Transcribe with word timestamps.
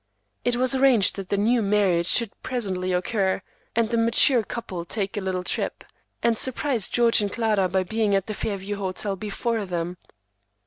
It 0.43 0.55
was 0.55 0.73
arranged 0.73 1.15
that 1.17 1.29
the 1.29 1.37
new 1.37 1.61
marriage 1.61 2.07
should 2.07 2.31
presently 2.41 2.91
occur, 2.91 3.43
and 3.75 3.87
the 3.89 3.99
mature 3.99 4.41
couple 4.43 4.83
take 4.83 5.15
a 5.15 5.21
little 5.21 5.43
trip, 5.43 5.83
and 6.23 6.39
surprise 6.39 6.89
George 6.89 7.21
and 7.21 7.31
Clara 7.31 7.69
by 7.69 7.83
being 7.83 8.15
at 8.15 8.25
the 8.25 8.33
Fairview 8.33 8.77
Hotel 8.77 9.15
before 9.15 9.63
them. 9.63 9.97